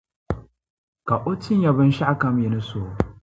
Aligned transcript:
Ka 1.07 1.15
o 1.29 1.31
tin 1.43 1.61
ya 1.63 1.71
binshɛɣu 1.77 2.15
kam 2.21 2.35
yi 2.41 2.47
ni 2.49 2.61
suhi 2.69 2.89
O. 2.91 2.93